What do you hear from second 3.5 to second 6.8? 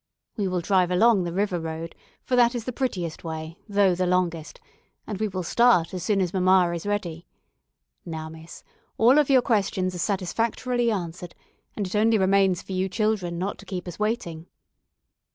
though the longest, and we will start as soon as mamma